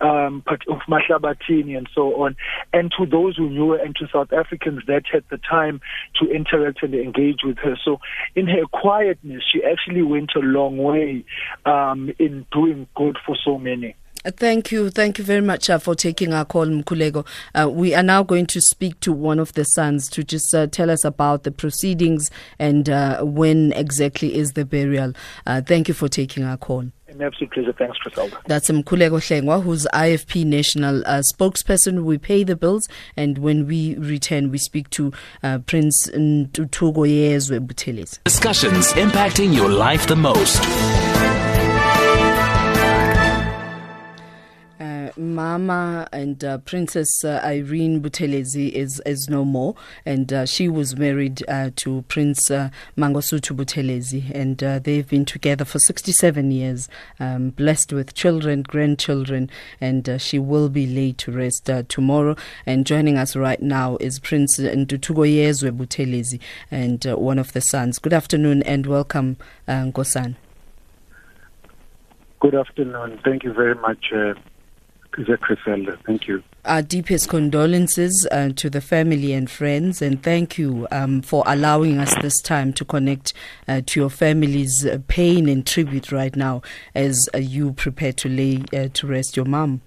um, 0.00 0.42
of 0.48 0.80
Mahlabatini 0.88 1.76
and 1.76 1.88
so 1.94 2.22
on, 2.22 2.36
and 2.72 2.92
to 2.98 3.06
those 3.06 3.36
who 3.36 3.50
knew 3.50 3.70
her 3.70 3.78
and 3.78 3.94
to 3.96 4.08
South 4.12 4.32
Africans 4.32 4.82
that 4.86 5.02
had 5.10 5.24
the 5.30 5.38
time 5.38 5.80
to 6.20 6.30
interact 6.30 6.82
and 6.82 6.94
engage 6.94 7.40
with 7.44 7.58
her. 7.58 7.76
So 7.84 8.00
in 8.34 8.46
her 8.46 8.66
quietness, 8.72 9.42
she 9.50 9.62
actually 9.64 10.02
went 10.02 10.32
a 10.36 10.40
long 10.40 10.78
way 10.78 11.24
um, 11.64 12.12
in 12.18 12.46
doing 12.52 12.86
good 12.94 13.18
for 13.24 13.36
so 13.44 13.58
many. 13.58 13.96
Uh, 14.26 14.30
thank 14.36 14.72
you. 14.72 14.90
Thank 14.90 15.18
you 15.18 15.24
very 15.24 15.40
much 15.40 15.70
uh, 15.70 15.78
for 15.78 15.94
taking 15.94 16.32
our 16.34 16.44
call, 16.44 16.66
Mkhuleko. 16.66 17.24
Uh, 17.54 17.70
we 17.70 17.94
are 17.94 18.02
now 18.02 18.24
going 18.24 18.46
to 18.46 18.60
speak 18.60 18.98
to 19.00 19.12
one 19.12 19.38
of 19.38 19.52
the 19.52 19.62
sons 19.62 20.08
to 20.08 20.24
just 20.24 20.52
uh, 20.52 20.66
tell 20.66 20.90
us 20.90 21.04
about 21.04 21.44
the 21.44 21.52
proceedings 21.52 22.28
and 22.58 22.90
uh, 22.90 23.22
when 23.22 23.72
exactly 23.72 24.34
is 24.34 24.54
the 24.54 24.64
burial. 24.64 25.12
Uh, 25.46 25.60
thank 25.60 25.86
you 25.86 25.94
for 25.94 26.08
taking 26.08 26.42
our 26.42 26.56
call. 26.56 26.86
An 27.06 27.22
absolute 27.22 27.52
pleasure. 27.52 27.72
Thanks, 27.72 27.96
Griselda. 27.98 28.36
That's 28.46 28.68
Mkhuleko 28.68 29.20
Hlengwa, 29.20 29.62
who's 29.62 29.86
IFP 29.94 30.44
National 30.44 31.06
uh, 31.06 31.22
spokesperson. 31.32 32.02
We 32.02 32.18
pay 32.18 32.42
the 32.42 32.56
bills, 32.56 32.88
and 33.16 33.38
when 33.38 33.68
we 33.68 33.94
return, 33.96 34.50
we 34.50 34.58
speak 34.58 34.90
to 34.90 35.12
uh, 35.44 35.58
Prince 35.58 36.10
Ntuthukoyezwe 36.10 37.60
Buthelezi. 37.60 38.18
Discussions 38.24 38.92
impacting 38.94 39.54
your 39.54 39.68
life 39.70 40.08
the 40.08 40.16
most. 40.16 40.60
Mama 45.16 46.08
and 46.12 46.42
uh, 46.44 46.58
Princess 46.58 47.24
uh, 47.24 47.40
Irene 47.44 48.00
Buthelezi 48.00 48.70
is 48.72 49.00
is 49.06 49.28
no 49.28 49.44
more, 49.44 49.74
and 50.04 50.32
uh, 50.32 50.46
she 50.46 50.68
was 50.68 50.96
married 50.96 51.42
uh, 51.48 51.70
to 51.76 52.04
Prince 52.08 52.50
uh, 52.50 52.70
Mangosuthu 52.96 53.56
Buthelezi, 53.56 54.30
and 54.34 54.62
uh, 54.62 54.78
they've 54.78 55.08
been 55.08 55.24
together 55.24 55.64
for 55.64 55.78
67 55.78 56.50
years, 56.50 56.88
um, 57.20 57.50
blessed 57.50 57.92
with 57.92 58.14
children, 58.14 58.62
grandchildren, 58.62 59.50
and 59.80 60.08
uh, 60.08 60.18
she 60.18 60.38
will 60.38 60.68
be 60.68 60.86
laid 60.86 61.18
to 61.18 61.32
rest 61.32 61.68
uh, 61.68 61.82
tomorrow. 61.88 62.36
And 62.64 62.86
joining 62.86 63.16
us 63.18 63.36
right 63.36 63.60
now 63.60 63.96
is 64.00 64.18
Prince 64.18 64.58
Ntuthukoyezwe 64.58 65.76
Buthelezi, 65.76 66.40
and 66.70 67.06
uh, 67.06 67.16
one 67.16 67.38
of 67.38 67.52
the 67.52 67.60
sons. 67.60 67.98
Good 67.98 68.12
afternoon 68.12 68.62
and 68.62 68.86
welcome, 68.86 69.36
uh, 69.68 69.72
Nkosana. 69.72 70.36
Good 72.40 72.54
afternoon. 72.54 73.18
Thank 73.24 73.44
you 73.44 73.52
very 73.52 73.74
much. 73.74 74.12
Uh, 74.14 74.34
Griselda. 75.24 75.98
Thank 76.06 76.28
you. 76.28 76.42
Our 76.64 76.82
deepest 76.82 77.28
condolences 77.28 78.26
uh, 78.30 78.50
to 78.56 78.68
the 78.68 78.80
family 78.80 79.32
and 79.32 79.50
friends, 79.50 80.02
and 80.02 80.22
thank 80.22 80.58
you 80.58 80.86
um, 80.90 81.22
for 81.22 81.42
allowing 81.46 81.98
us 81.98 82.14
this 82.22 82.40
time 82.42 82.72
to 82.74 82.84
connect 82.84 83.32
uh, 83.68 83.82
to 83.86 84.00
your 84.00 84.10
family's 84.10 84.84
uh, 84.84 84.98
pain 85.08 85.48
and 85.48 85.66
tribute 85.66 86.12
right 86.12 86.34
now 86.34 86.62
as 86.94 87.28
uh, 87.34 87.38
you 87.38 87.72
prepare 87.72 88.12
to 88.12 88.28
lay 88.28 88.64
uh, 88.72 88.88
to 88.94 89.06
rest 89.06 89.36
your 89.36 89.46
mom. 89.46 89.80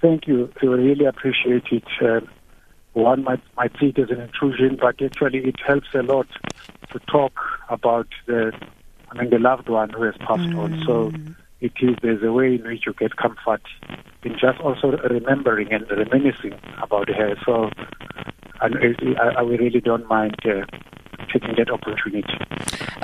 Thank 0.00 0.26
you. 0.26 0.52
I 0.60 0.66
really 0.66 1.04
appreciate 1.04 1.64
it. 1.70 1.84
Uh, 2.00 2.20
one 2.94 3.24
might, 3.24 3.40
might 3.56 3.72
see 3.80 3.86
it 3.86 3.98
as 3.98 4.10
an 4.10 4.20
intrusion, 4.20 4.76
but 4.80 5.00
actually 5.00 5.38
it 5.40 5.56
helps 5.66 5.88
a 5.94 6.02
lot 6.02 6.26
to 6.92 6.98
talk 7.00 7.32
about 7.68 8.08
the, 8.26 8.52
I 9.10 9.18
mean, 9.18 9.30
the 9.30 9.38
loved 9.38 9.68
one 9.68 9.90
who 9.90 10.02
has 10.02 10.16
passed 10.18 10.42
mm. 10.42 10.58
on. 10.58 10.82
So 10.86 11.12
it 11.62 11.72
is 11.80 11.96
there's 12.02 12.22
a 12.24 12.32
way 12.32 12.56
in 12.56 12.64
which 12.64 12.82
you 12.86 12.92
get 12.92 13.16
comfort 13.16 13.62
in 14.24 14.32
just 14.32 14.58
also 14.60 14.98
remembering 15.08 15.72
and 15.72 15.88
reminiscing 15.90 16.58
about 16.82 17.08
her. 17.08 17.36
So, 17.46 17.70
and 18.60 18.74
I, 19.18 19.38
I 19.38 19.42
really 19.42 19.80
don't 19.80 20.06
mind 20.08 20.34
uh, 20.44 20.66
taking 21.32 21.54
that 21.56 21.70
opportunity. 21.70 22.34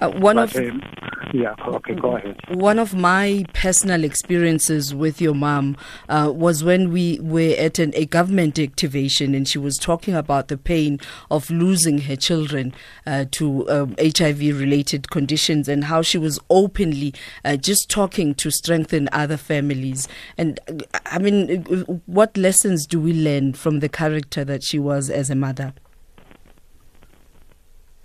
Uh, 0.02 0.10
one 0.10 0.36
But, 0.36 0.56
of 0.56 0.70
um, 0.70 0.82
yeah, 1.32 1.54
okay, 1.66 1.94
go 1.94 2.16
ahead. 2.16 2.36
One 2.54 2.78
of 2.78 2.94
my 2.94 3.44
personal 3.52 4.04
experiences 4.04 4.94
with 4.94 5.20
your 5.20 5.34
mom 5.34 5.76
uh, 6.08 6.32
was 6.34 6.64
when 6.64 6.90
we 6.90 7.18
were 7.20 7.54
at 7.58 7.78
an, 7.78 7.92
a 7.94 8.06
government 8.06 8.58
activation 8.58 9.34
and 9.34 9.46
she 9.46 9.58
was 9.58 9.76
talking 9.76 10.14
about 10.14 10.48
the 10.48 10.56
pain 10.56 10.98
of 11.30 11.50
losing 11.50 11.98
her 11.98 12.16
children 12.16 12.72
uh, 13.06 13.26
to 13.32 13.68
um, 13.70 13.94
HIV 14.00 14.40
related 14.40 15.10
conditions 15.10 15.68
and 15.68 15.84
how 15.84 16.02
she 16.02 16.18
was 16.18 16.38
openly 16.50 17.14
uh, 17.44 17.56
just 17.56 17.90
talking 17.90 18.34
to 18.36 18.50
strengthen 18.50 19.08
other 19.12 19.36
families. 19.36 20.08
And 20.36 20.58
I 21.06 21.18
mean, 21.18 21.64
what 22.06 22.36
lessons 22.36 22.86
do 22.86 23.00
we 23.00 23.12
learn 23.12 23.52
from 23.52 23.80
the 23.80 23.88
character 23.88 24.44
that 24.44 24.62
she 24.62 24.78
was 24.78 25.10
as 25.10 25.30
a 25.30 25.34
mother? 25.34 25.74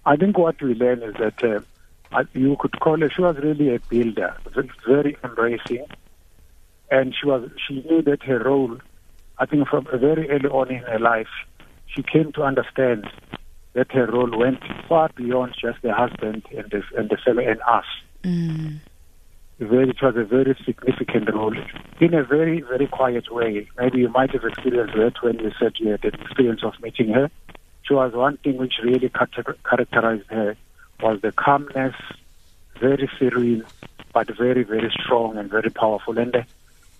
I 0.05 0.17
think 0.17 0.37
what 0.37 0.61
we 0.61 0.73
learn 0.73 1.01
is 1.01 1.15
that 1.15 1.41
uh, 1.43 1.61
I- 2.13 2.27
you 2.33 2.55
could 2.59 2.79
call 2.79 2.99
her. 2.99 3.09
She 3.09 3.21
was 3.21 3.37
really 3.37 3.75
a 3.75 3.79
builder, 3.89 4.35
very 4.87 5.17
embracing, 5.23 5.85
and 6.91 7.15
she 7.15 7.25
was. 7.25 7.49
She 7.67 7.81
knew 7.81 8.01
that 8.03 8.23
her 8.23 8.39
role. 8.39 8.77
I 9.39 9.45
think 9.45 9.67
from 9.67 9.85
very 9.85 10.29
early 10.29 10.49
on 10.49 10.69
in 10.69 10.83
her 10.83 10.99
life, 10.99 11.33
she 11.87 12.03
came 12.03 12.31
to 12.33 12.43
understand 12.43 13.07
that 13.73 13.91
her 13.91 14.05
role 14.05 14.37
went 14.37 14.59
far 14.87 15.09
beyond 15.15 15.55
just 15.59 15.81
the 15.81 15.93
husband 15.93 16.43
and 16.55 16.69
the 16.69 16.83
and 16.95 17.09
the 17.09 17.17
fellow 17.17 17.41
and 17.41 17.59
us. 17.61 17.85
Mm. 18.23 18.79
Very, 19.59 19.89
it 19.89 20.01
was 20.01 20.15
a 20.17 20.23
very 20.23 20.55
significant 20.65 21.33
role 21.33 21.55
in 21.99 22.13
a 22.13 22.23
very, 22.23 22.61
very 22.61 22.87
quiet 22.87 23.31
way. 23.31 23.67
Maybe 23.77 23.99
you 23.99 24.09
might 24.09 24.31
have 24.31 24.43
experienced 24.43 24.95
that 24.95 25.13
when 25.21 25.39
you 25.39 25.51
said 25.59 25.73
you 25.77 25.89
had 25.89 26.01
the 26.01 26.09
experience 26.09 26.63
of 26.63 26.73
meeting 26.81 27.09
her. 27.13 27.29
She 27.83 27.93
was 27.93 28.13
one 28.13 28.37
thing 28.37 28.57
which 28.57 28.73
really 28.83 29.09
characterized 29.09 30.27
her 30.29 30.57
was 31.03 31.19
the 31.21 31.33
calmness, 31.33 31.95
very 32.79 33.09
serene, 33.19 33.63
but 34.13 34.35
very, 34.37 34.63
very 34.63 34.91
strong 35.03 35.37
and 35.37 35.49
very 35.49 35.69
powerful. 35.69 36.17
And 36.17 36.33
uh, 36.35 36.43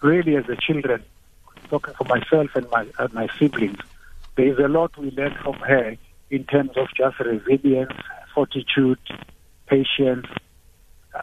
really, 0.02 0.36
as 0.36 0.46
the 0.46 0.58
children, 0.58 1.02
talking 1.70 1.94
for 1.94 2.04
myself 2.04 2.50
and 2.56 2.70
my 2.70 2.86
and 3.00 3.14
my 3.14 3.28
siblings, 3.40 3.80
there 4.36 4.52
is 4.52 4.60
a 4.60 4.68
lot 4.68 4.98
we 4.98 5.12
learned 5.12 5.38
from 5.38 5.56
her 5.56 5.96
in 6.30 6.44
terms 6.44 6.72
of 6.76 6.88
just 6.96 7.18
resilience, 7.20 7.94
fortitude, 8.36 9.00
patience. 9.68 10.28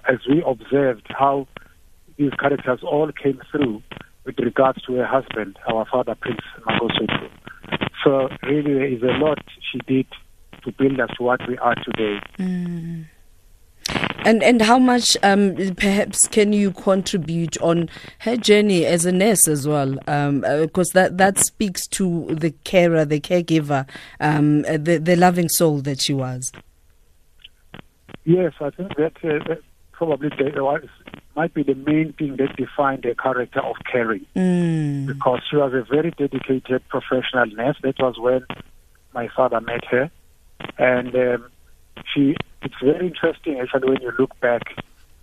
As 0.08 0.20
we 0.28 0.42
observed 0.46 1.06
how 1.08 1.48
these 2.16 2.32
characters 2.34 2.80
all 2.82 3.10
came 3.12 3.40
through 3.50 3.82
with 4.24 4.38
regards 4.38 4.80
to 4.82 4.94
her 4.94 5.06
husband, 5.06 5.58
our 5.68 5.84
father, 5.84 6.14
Prince 6.14 6.40
Mangosuthu. 6.66 7.28
So 8.04 8.28
really, 8.42 8.74
there 8.74 8.86
is 8.86 9.02
a 9.02 9.18
lot 9.18 9.38
she 9.70 9.78
did 9.86 10.06
to 10.60 10.72
build 10.72 11.00
us 11.00 11.10
to 11.16 11.22
what 11.22 11.46
we 11.48 11.58
are 11.58 11.74
today. 11.76 12.20
And 14.22 14.42
and 14.42 14.60
how 14.62 14.78
much 14.78 15.16
um, 15.22 15.56
perhaps 15.76 16.28
can 16.28 16.52
you 16.52 16.72
contribute 16.72 17.56
on 17.62 17.88
her 18.20 18.36
journey 18.36 18.84
as 18.84 19.06
a 19.06 19.12
nurse 19.12 19.48
as 19.48 19.66
well? 19.66 19.94
Because 19.94 20.90
that 20.90 21.16
that 21.16 21.38
speaks 21.38 21.86
to 21.88 22.26
the 22.34 22.50
carer, 22.64 23.04
the 23.04 23.20
caregiver, 23.20 23.88
um, 24.20 24.64
uh, 24.68 24.72
the 24.72 24.98
the 24.98 25.16
loving 25.16 25.48
soul 25.48 25.78
that 25.80 26.00
she 26.00 26.12
was. 26.12 26.52
Yes, 28.24 28.52
I 28.60 28.70
think 28.70 28.96
that, 28.96 29.16
uh, 29.24 29.42
that 29.48 29.62
probably 29.92 30.28
the, 30.28 30.88
might 31.34 31.54
be 31.54 31.62
the 31.62 31.74
main 31.74 32.12
thing 32.12 32.36
that 32.36 32.54
defined 32.56 33.02
the 33.02 33.14
character 33.14 33.60
of 33.60 33.76
caring. 33.90 34.26
Mm. 34.36 35.06
because 35.06 35.40
she 35.48 35.56
was 35.56 35.72
a 35.72 35.82
very 35.82 36.10
dedicated 36.12 36.86
professional 36.88 37.46
nurse. 37.46 37.76
That 37.82 37.98
was 37.98 38.18
when 38.18 38.44
my 39.14 39.28
father 39.34 39.60
met 39.60 39.84
her, 39.86 40.10
and 40.78 41.14
um, 41.14 41.50
she. 42.12 42.36
It's 42.62 42.74
very 42.82 43.06
interesting 43.06 43.58
actually 43.58 43.88
when 43.88 44.02
you 44.02 44.12
look 44.18 44.38
back, 44.40 44.62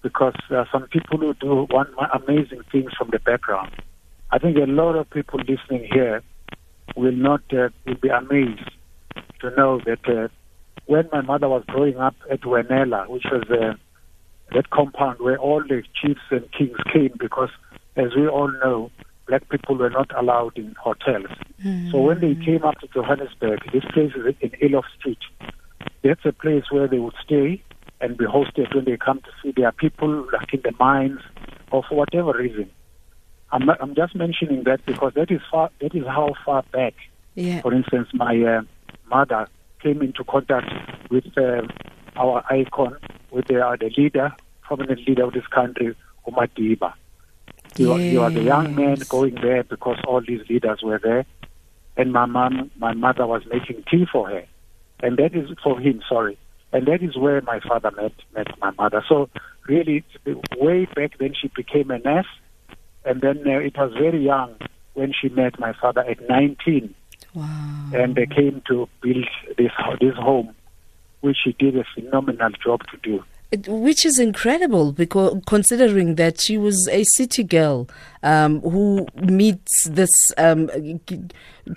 because 0.02 0.34
there 0.50 0.60
are 0.60 0.68
some 0.72 0.88
people 0.88 1.20
who 1.20 1.34
do 1.36 1.68
one 1.70 1.88
amazing 2.14 2.64
things 2.72 2.92
from 2.98 3.10
the 3.12 3.20
background. 3.20 3.72
I 4.32 4.40
think 4.40 4.58
a 4.58 4.66
lot 4.66 4.96
of 4.96 5.10
people 5.10 5.40
listening 5.40 5.88
here 5.92 6.24
will 6.96 7.12
not 7.12 7.42
uh, 7.54 7.70
will 7.86 7.96
be 8.02 8.10
amazed 8.10 8.72
to 9.42 9.52
know 9.52 9.80
that 9.86 10.08
uh, 10.08 10.28
when 10.86 11.08
my 11.12 11.22
mother 11.22 11.48
was 11.48 11.64
growing 11.68 11.98
up 11.98 12.16
at 12.32 12.42
Wenela, 12.42 13.08
which 13.08 13.26
was 13.32 13.44
uh, 13.52 13.76
that 14.54 14.70
compound 14.70 15.20
where 15.20 15.38
all 15.38 15.62
the 15.62 15.84
chiefs 16.02 16.22
and 16.32 16.52
kings 16.52 16.78
came, 16.92 17.14
because 17.20 17.50
as 17.96 18.16
we 18.16 18.28
all 18.28 18.52
know, 18.64 18.92
black 19.28 19.48
people 19.50 19.76
were 19.76 19.90
not 19.90 20.10
allowed 20.18 20.58
in 20.58 20.74
hotels. 20.82 21.26
So 21.92 22.00
when 22.00 22.20
they 22.22 22.36
came 22.46 22.64
up 22.64 22.80
to 22.80 22.88
Johannesburg, 22.88 23.60
this 23.74 23.84
place 23.94 24.12
is 24.16 24.36
in 24.42 24.50
Eloff 24.62 24.84
Street. 25.00 25.18
That's 26.04 26.24
a 26.26 26.32
place 26.32 26.64
where 26.72 26.88
they 26.88 27.00
would 27.00 27.16
stay 27.24 27.62
and 28.00 28.18
be 28.18 28.26
hosted 28.26 28.74
when 28.76 28.86
they 28.86 28.96
come 28.98 29.20
to 29.22 29.30
see 29.44 29.52
their 29.56 29.72
people, 29.72 30.28
like 30.32 30.54
in 30.54 30.62
the 30.64 30.72
mines, 30.80 31.20
or 31.72 31.84
for 31.90 31.96
whatever 31.96 32.34
reason. 32.38 32.70
I'm, 33.52 33.66
not- 33.66 33.82
I'm 33.82 33.96
just 33.96 34.16
mentioning 34.16 34.64
that 34.66 34.86
because 34.86 35.14
that 35.16 35.32
is 35.32 35.42
far. 35.52 35.70
That 35.82 35.96
is 35.96 36.06
how 36.06 36.34
far 36.46 36.64
back 36.72 36.94
Yeah. 37.36 37.62
for 37.62 37.74
instance, 37.74 38.08
my 38.14 38.36
uh, 38.44 38.62
mother 39.10 39.48
came 39.82 40.02
into 40.02 40.24
contact 40.24 40.70
with 41.12 41.26
uh, 41.38 41.62
our 42.16 42.44
icon, 42.52 42.98
with 43.32 43.48
the, 43.48 43.60
uh, 43.66 43.76
the 43.78 43.90
leader, 43.98 44.32
prominent 44.62 45.08
leader 45.08 45.24
of 45.26 45.34
this 45.34 45.48
country, 45.48 45.96
Umadiba. 46.28 46.94
He, 47.78 47.86
was, 47.86 48.02
he 48.02 48.18
was 48.18 48.36
a 48.36 48.42
young 48.42 48.76
man 48.76 48.98
going 49.10 49.36
there 49.36 49.64
because 49.64 49.98
all 50.08 50.22
these 50.22 50.42
leaders 50.50 50.82
were 50.82 51.00
there, 51.02 51.26
and 51.96 52.12
my 52.12 52.26
mom, 52.26 52.72
my 52.78 52.94
mother 52.94 53.26
was 53.26 53.44
making 53.52 53.84
tea 53.90 54.06
for 54.12 54.30
her, 54.30 54.46
and 55.02 55.18
that 55.18 55.36
is 55.36 55.50
for 55.64 55.80
him. 55.80 56.02
Sorry, 56.10 56.38
and 56.74 56.88
that 56.88 57.02
is 57.04 57.16
where 57.16 57.42
my 57.42 57.60
father 57.60 57.92
met 57.92 58.14
met 58.36 58.48
my 58.60 58.72
mother. 58.72 59.04
So 59.08 59.30
really, 59.68 60.04
way 60.58 60.86
back 60.86 61.18
then, 61.20 61.34
she 61.40 61.50
became 61.56 61.92
a 61.92 62.00
nurse, 62.00 62.28
and 63.06 63.22
then 63.22 63.44
uh, 63.48 63.60
it 63.60 63.78
was 63.78 63.94
very 63.94 64.24
young 64.24 64.56
when 64.94 65.14
she 65.14 65.30
met 65.30 65.60
my 65.60 65.74
father 65.74 66.02
at 66.02 66.28
19 66.28 66.96
Wow. 67.38 67.90
and 67.94 68.16
they 68.16 68.26
came 68.26 68.64
to 68.68 68.90
build 69.02 69.28
this 69.58 69.72
this 70.00 70.16
home, 70.16 70.56
which 71.22 71.38
she 71.44 71.54
did 71.54 71.78
a 71.78 71.84
phenomenal 71.94 72.50
job 72.64 72.82
to 72.88 72.98
do. 73.04 73.24
Which 73.68 74.06
is 74.06 74.20
incredible 74.20 74.92
because 74.92 75.42
considering 75.48 76.16
that 76.16 76.42
she 76.42 76.58
was 76.58 76.88
a 76.90 77.06
city 77.06 77.44
girl 77.46 77.88
um, 78.24 78.60
who 78.62 79.08
meets 79.16 79.86
this 79.86 80.12
um, 80.38 80.70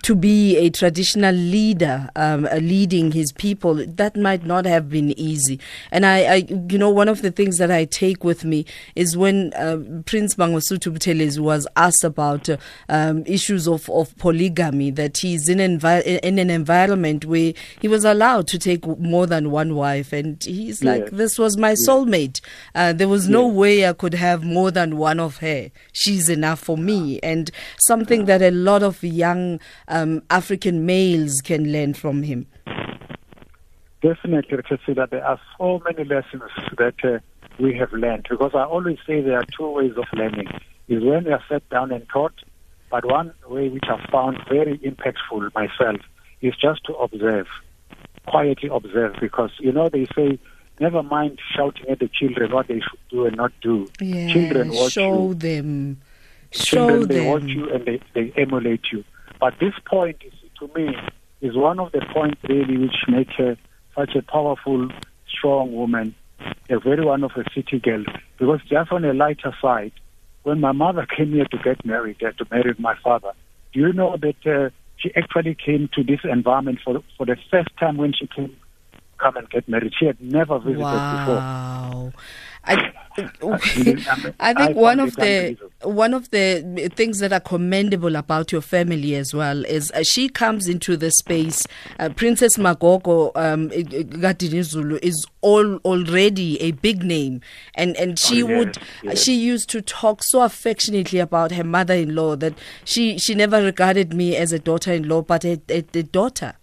to 0.03 0.15
be 0.15 0.57
a 0.57 0.69
traditional 0.69 1.33
leader, 1.33 2.09
um, 2.15 2.45
uh, 2.51 2.55
leading 2.55 3.11
his 3.11 3.31
people. 3.31 3.75
That 3.75 4.15
might 4.15 4.45
not 4.45 4.65
have 4.65 4.89
been 4.89 5.17
easy. 5.19 5.59
And 5.91 6.05
I, 6.05 6.17
I, 6.23 6.35
you 6.69 6.77
know, 6.77 6.89
one 6.89 7.07
of 7.07 7.21
the 7.21 7.31
things 7.31 7.57
that 7.57 7.71
I 7.71 7.85
take 7.85 8.23
with 8.23 8.43
me 8.43 8.65
is 8.95 9.17
when 9.17 9.53
uh, 9.53 9.77
Prince 10.05 10.35
Mangosuthu 10.35 10.97
Buthelezi 10.97 11.39
was 11.39 11.67
asked 11.75 12.03
about 12.03 12.49
uh, 12.49 12.57
um, 12.89 13.23
issues 13.25 13.67
of, 13.67 13.89
of 13.89 14.15
polygamy, 14.17 14.91
that 14.91 15.17
he's 15.17 15.49
in, 15.49 15.59
envi- 15.59 16.19
in 16.19 16.39
an 16.39 16.49
environment 16.49 17.25
where 17.25 17.53
he 17.81 17.87
was 17.87 18.05
allowed 18.05 18.47
to 18.47 18.59
take 18.59 18.85
more 18.99 19.27
than 19.27 19.51
one 19.51 19.75
wife, 19.75 20.13
and 20.13 20.43
he's 20.43 20.83
like, 20.83 21.01
Yes. 21.03 21.09
"This 21.11 21.39
was 21.39 21.57
my 21.61 21.75
soulmate. 21.87 22.41
Uh, 22.75 22.91
there 22.91 23.07
was 23.07 23.29
no 23.29 23.47
way 23.47 23.87
I 23.87 23.93
could 23.93 24.15
have 24.15 24.43
more 24.43 24.71
than 24.71 24.97
one 24.97 25.19
of 25.19 25.37
her. 25.37 25.71
She's 25.93 26.27
enough 26.27 26.59
for 26.59 26.77
me." 26.77 27.19
And 27.23 27.49
something 27.79 28.25
that 28.25 28.41
a 28.41 28.51
lot 28.51 28.83
of 28.83 29.01
young 29.03 29.59
um, 29.87 30.23
African 30.29 30.85
males 30.85 31.41
can 31.41 31.71
learn 31.71 31.93
from 31.93 32.23
him. 32.23 32.47
Definitely, 34.01 34.57
Priscilla, 34.63 35.07
there 35.09 35.23
are 35.25 35.39
so 35.57 35.79
many 35.85 36.03
lessons 36.03 36.49
that 36.77 36.95
uh, 37.05 37.19
we 37.59 37.77
have 37.77 37.93
learned 37.93 38.25
because 38.29 38.51
I 38.55 38.63
always 38.63 38.97
say 39.05 39.21
there 39.21 39.37
are 39.37 39.45
two 39.55 39.69
ways 39.69 39.93
of 39.95 40.05
learning. 40.13 40.47
Is 40.87 41.03
when 41.03 41.25
we 41.25 41.31
are 41.31 41.43
sat 41.47 41.67
down 41.69 41.91
and 41.91 42.05
taught, 42.09 42.33
but 42.89 43.05
one 43.05 43.31
way 43.47 43.69
which 43.69 43.85
I 43.87 44.03
found 44.11 44.39
very 44.49 44.77
impactful 44.79 45.53
myself 45.53 46.01
is 46.41 46.55
just 46.57 46.83
to 46.85 46.95
observe, 46.95 47.47
quietly 48.25 48.69
observe, 48.69 49.15
because 49.21 49.51
you 49.59 49.71
know 49.71 49.87
they 49.87 50.07
say, 50.15 50.39
never 50.81 51.03
mind 51.03 51.39
shouting 51.55 51.87
at 51.89 51.99
the 51.99 52.09
children 52.09 52.51
what 52.51 52.67
they 52.67 52.79
should 52.79 52.99
do 53.09 53.25
and 53.25 53.37
not 53.37 53.51
do. 53.61 53.87
children 53.99 54.69
watch 54.73 54.91
show 54.93 55.27
you. 55.29 55.33
them, 55.35 56.01
show 56.51 56.87
children 56.87 57.07
they 57.07 57.15
them. 57.19 57.27
watch 57.27 57.43
you 57.43 57.71
and 57.73 57.85
they, 57.85 58.01
they 58.15 58.33
emulate 58.35 58.81
you. 58.91 59.03
But 59.39 59.53
this 59.59 59.73
point 59.85 60.17
is 60.25 60.33
to 60.59 60.69
me 60.75 60.95
is 61.41 61.55
one 61.55 61.79
of 61.79 61.91
the 61.91 62.01
points 62.13 62.41
really 62.47 62.77
which 62.77 62.95
make 63.07 63.29
her 63.37 63.57
such 63.95 64.15
a 64.15 64.21
powerful, 64.21 64.89
strong 65.27 65.73
woman, 65.73 66.15
a 66.69 66.79
very 66.79 67.05
one 67.05 67.23
of 67.23 67.31
a 67.35 67.43
city 67.53 67.79
girl. 67.79 68.03
Because 68.37 68.59
just 68.69 68.91
on 68.91 69.05
a 69.05 69.13
lighter 69.13 69.55
side, 69.61 69.91
when 70.43 70.59
my 70.59 70.71
mother 70.71 71.05
came 71.05 71.31
here 71.31 71.45
to 71.45 71.57
get 71.57 71.85
married, 71.85 72.21
uh, 72.23 72.31
to 72.31 72.45
marry 72.51 72.73
my 72.79 72.95
father, 73.03 73.31
do 73.73 73.79
you 73.79 73.93
know 73.93 74.17
that 74.17 74.45
uh, 74.45 74.69
she 74.97 75.11
actually 75.15 75.55
came 75.55 75.89
to 75.95 76.03
this 76.03 76.19
environment 76.23 76.79
for 76.83 77.01
for 77.17 77.25
the 77.25 77.37
first 77.49 77.69
time 77.79 77.97
when 77.97 78.13
she 78.13 78.27
came 78.27 78.55
come 79.21 79.37
and 79.37 79.49
get 79.49 79.67
married. 79.69 79.93
She 79.97 80.05
had 80.05 80.19
never 80.21 80.57
visited 80.59 80.77
before. 80.79 81.35
Wow. 81.35 82.11
I, 82.63 82.73
I 83.17 84.33
I 84.39 84.53
think 84.53 84.77
one 84.77 84.99
of 84.99 85.15
the 85.15 85.57
one 85.83 86.13
of 86.13 86.29
the 86.29 86.91
things 86.95 87.17
that 87.19 87.33
are 87.33 87.39
commendable 87.39 88.15
about 88.15 88.51
your 88.51 88.61
family 88.61 89.15
as 89.15 89.33
well 89.33 89.65
is 89.65 89.91
uh, 89.91 90.03
she 90.03 90.29
comes 90.29 90.67
into 90.67 90.95
the 90.95 91.09
space. 91.11 91.65
Uh, 91.99 92.09
Princess 92.09 92.57
Magogo 92.57 93.31
um, 93.35 93.69
Zulu 94.63 94.99
is 95.01 95.25
all 95.41 95.77
already 95.77 96.61
a 96.61 96.71
big 96.71 97.03
name, 97.03 97.41
and 97.75 97.97
and 97.97 98.19
she 98.19 98.43
Oh, 98.43 98.47
yes, 98.47 98.57
would 98.57 98.77
yes. 99.03 99.23
she 99.23 99.33
used 99.33 99.69
to 99.71 99.81
talk 99.81 100.21
so 100.23 100.43
affectionately 100.43 101.17
about 101.19 101.51
her 101.51 101.63
mother-in-law 101.63 102.35
that 102.37 102.53
she 102.85 103.17
she 103.17 103.33
never 103.33 103.61
regarded 103.61 104.13
me 104.13 104.35
as 104.35 104.51
a 104.53 104.59
daughter-in-law 104.59 105.23
but 105.23 105.43
a, 105.45 105.59
a, 105.69 105.83
a 105.95 106.03
daughter. 106.03 106.53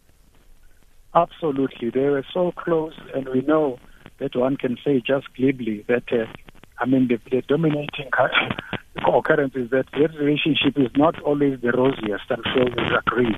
Absolutely. 1.19 1.91
They 1.91 2.09
were 2.09 2.25
so 2.33 2.53
close, 2.53 2.95
and 3.13 3.29
we 3.29 3.41
know 3.41 3.81
that 4.19 4.37
one 4.37 4.57
can 4.57 4.77
say 4.85 5.03
just 5.05 5.27
glibly 5.35 5.85
that, 5.89 6.05
uh, 6.13 6.27
I 6.79 6.87
mean, 6.87 7.09
the, 7.09 7.19
the 7.29 7.43
dominating 7.43 8.11
cu- 8.13 9.11
occurrence 9.13 9.55
is 9.57 9.71
that 9.71 9.87
their 9.93 10.09
relationship 10.09 10.77
is 10.77 10.91
not 10.97 11.21
always 11.23 11.61
the 11.61 11.73
rosiest, 11.73 12.25
I'm 12.31 12.43
sure 12.55 12.69
you 12.69 12.97
agree, 12.97 13.35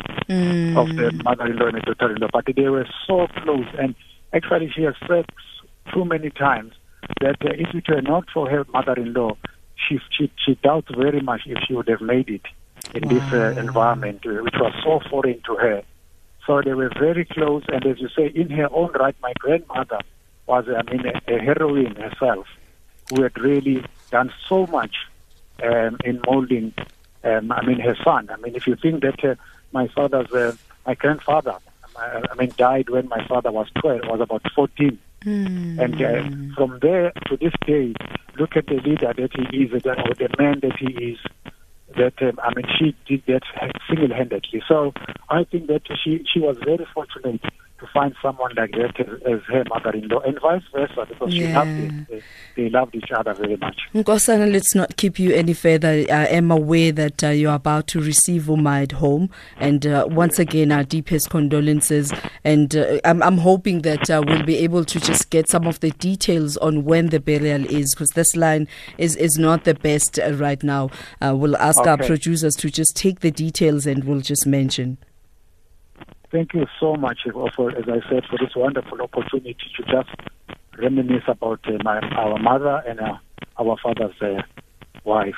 of 0.77 0.89
the 0.97 1.23
mother-in-law 1.25 1.69
and 1.69 1.77
the 1.77 1.95
daughter-in-law, 1.95 2.29
but 2.33 2.45
they 2.55 2.69
were 2.69 2.87
so 3.07 3.27
close. 3.43 3.67
And 3.79 3.95
actually, 4.35 4.71
she 4.75 4.83
has 4.83 4.95
said 5.09 5.25
too 5.95 6.05
many 6.05 6.29
times 6.31 6.75
that 7.21 7.37
uh, 7.43 7.55
if 7.55 7.75
it 7.75 7.89
were 7.89 8.03
not 8.03 8.25
for 8.33 8.51
her 8.51 8.67
mother-in-law, 8.75 9.37
she, 9.89 9.99
she, 10.17 10.31
she 10.45 10.55
doubts 10.63 10.89
very 10.95 11.23
much 11.23 11.43
if 11.47 11.59
she 11.67 11.73
would 11.75 11.89
have 11.89 12.03
made 12.03 12.29
it 12.29 12.43
in 12.95 13.09
this 13.09 13.23
uh, 13.33 13.59
environment, 13.59 14.21
uh, 14.27 14.43
which 14.43 14.55
was 14.61 14.73
so 14.85 15.01
foreign 15.09 15.41
to 15.47 15.55
her. 15.57 15.83
So 16.51 16.61
they 16.61 16.75
were 16.75 16.91
very 16.99 17.25
close, 17.25 17.63
and 17.69 17.87
as 17.87 18.01
you 18.01 18.09
say, 18.09 18.27
in 18.27 18.51
her 18.51 18.69
own 18.73 18.91
right, 18.99 19.15
my 19.23 19.33
grandmother 19.39 20.01
was, 20.49 20.65
I 20.67 20.83
mean, 20.91 21.07
a, 21.07 21.37
a 21.37 21.39
heroine 21.39 21.95
herself, 21.95 22.49
who 23.09 23.23
had 23.23 23.39
really 23.39 23.85
done 24.11 24.33
so 24.49 24.67
much 24.67 24.97
um, 25.63 25.99
in 26.05 26.21
molding, 26.27 26.75
um, 27.23 27.53
I 27.53 27.65
mean, 27.65 27.79
her 27.79 27.97
son. 28.03 28.31
I 28.33 28.37
mean, 28.39 28.57
if 28.57 28.67
you 28.67 28.75
think 28.75 29.03
that 29.03 29.25
uh, 29.25 29.37
my 29.71 29.87
father's, 29.87 30.33
uh, 30.33 30.57
my 30.85 30.95
grandfather, 30.95 31.55
I, 31.97 32.23
I 32.29 32.35
mean, 32.35 32.53
died 32.57 32.91
when 32.91 33.07
my 33.07 33.25
father 33.29 33.53
was 33.53 33.69
12, 33.79 34.01
was 34.09 34.21
about 34.21 34.43
14. 34.53 34.99
And 35.25 36.03
uh, 36.03 36.57
from 36.57 36.81
there 36.83 37.13
to 37.29 37.37
this 37.37 37.53
day, 37.65 37.95
look 38.41 38.57
at 38.57 38.67
the 38.67 38.81
leader 38.81 39.13
that 39.17 39.31
he 39.37 39.57
is, 39.63 39.73
or 39.73 39.79
the 39.79 40.35
man 40.37 40.59
that 40.63 40.77
he 40.79 41.13
is. 41.13 41.19
That 41.97 42.15
um, 42.23 42.39
I 42.43 42.55
mean, 42.55 42.67
she 42.79 42.97
did 43.07 43.25
that 43.27 43.43
single-handedly. 43.89 44.63
So 44.69 44.93
I 45.29 45.45
think 45.45 45.67
that 45.67 45.83
she 46.03 46.25
she 46.33 46.39
was 46.39 46.57
very 46.65 46.87
fortunate 46.95 47.41
find 47.93 48.15
someone 48.23 48.53
like 48.57 48.73
that 48.73 48.99
as, 49.01 49.23
as 49.27 49.41
her 49.49 49.65
mother-in-law, 49.69 50.21
and 50.21 50.41
vice 50.41 50.63
versa, 50.73 51.07
because 51.09 51.33
she 51.33 51.53
loved 51.53 51.71
it. 51.71 52.09
They, 52.09 52.23
they 52.57 52.69
loved 52.71 52.95
each 52.95 53.11
other 53.11 53.35
very 53.35 53.57
much. 53.57 53.79
Nkosana, 53.95 54.51
let's 54.51 54.75
not 54.75 54.97
keep 54.97 55.19
you 55.19 55.33
any 55.35 55.55
further. 55.55 55.89
I 55.89 56.27
am 56.27 56.51
aware 56.51 56.93
that 56.93 57.25
uh, 57.25 57.29
you're 57.29 57.55
about 57.55 57.87
to 57.89 58.01
receive 58.01 58.49
Uma 58.49 58.83
at 58.83 58.93
home. 58.93 59.31
And 59.57 59.87
uh, 59.87 60.07
once 60.09 60.39
again, 60.39 60.73
our 60.73 60.85
deepest 60.85 61.31
condolences. 61.31 62.13
And 62.45 62.75
uh, 62.77 63.01
I'm, 63.05 63.23
I'm 63.23 63.39
hoping 63.39 63.83
that 63.83 64.11
uh, 64.11 64.23
we'll 64.27 64.45
be 64.45 64.57
able 64.59 64.85
to 64.85 65.01
just 65.01 65.31
get 65.31 65.49
some 65.49 65.67
of 65.67 65.81
the 65.81 65.91
details 65.93 66.57
on 66.59 66.85
when 66.85 67.09
the 67.09 67.21
burial 67.21 67.65
is, 67.67 67.95
because 67.95 68.11
this 68.11 68.37
line 68.37 68.69
is, 68.99 69.17
is 69.17 69.39
not 69.39 69.65
the 69.65 69.75
best 69.75 70.19
uh, 70.19 70.33
right 70.35 70.63
now. 70.63 70.91
Uh, 71.21 71.35
we'll 71.37 71.57
ask 71.57 71.81
our 71.81 71.99
producers 71.99 72.55
to 72.57 72.71
just 72.71 72.97
take 72.97 73.21
the 73.21 73.31
details 73.31 73.87
and 73.87 74.05
we'll 74.05 74.21
just 74.21 74.47
mention. 74.47 74.99
Thank 76.33 76.55
you 76.55 76.67
so 76.79 76.95
much 76.95 77.21
uh, 77.27 77.49
for, 77.57 77.71
as 77.71 77.85
I 77.89 78.09
said, 78.09 78.25
for 78.31 78.39
this 78.39 78.55
wonderful 78.55 79.01
opportunity 79.03 79.57
to 79.77 79.83
just 79.83 80.11
reminisce 80.79 81.25
about 81.27 81.61
uh, 81.67 81.73
my, 81.83 81.99
our 82.17 82.39
mother 82.39 82.83
and 82.87 83.01
uh, 83.01 83.19
our 83.59 83.77
father's 83.83 84.15
uh, 84.23 84.43
wife. 85.05 85.35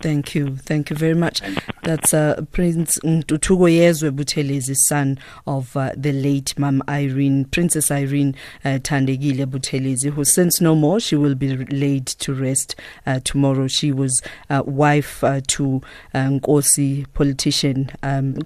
Thank 0.00 0.34
you. 0.34 0.56
Thank 0.56 0.90
you 0.90 0.96
very 0.96 1.14
much. 1.14 1.42
That's 1.82 2.14
uh, 2.14 2.42
Prince 2.52 3.00
Ntuthukoyezwe 3.00 4.10
Buthelezi, 4.10 4.76
son 4.76 5.18
of 5.46 5.76
uh, 5.76 5.90
the 5.96 6.12
late 6.12 6.56
Mam 6.56 6.82
Irene, 6.88 7.46
Princess 7.46 7.90
Irene 7.90 8.36
uh, 8.64 8.78
Thandekile 8.78 9.44
Buthelezi, 9.46 10.12
who 10.12 10.24
since 10.24 10.60
no 10.60 10.76
more, 10.76 11.00
she 11.00 11.16
will 11.16 11.34
be 11.34 11.56
laid 11.56 12.06
to 12.06 12.32
rest 12.32 12.76
uh, 13.06 13.18
tomorrow. 13.24 13.66
She 13.66 13.90
was 13.90 14.22
uh, 14.50 14.62
wife 14.64 15.24
uh, 15.24 15.40
to 15.48 15.82
uh, 16.14 16.18
Nkosi 16.18 17.06
politician, 17.14 17.90
um, 18.02 18.36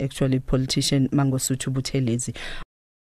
actually, 0.00 0.38
politician 0.38 1.08
Mangosuthu 1.08 1.72
Buthelezi. 1.72 2.36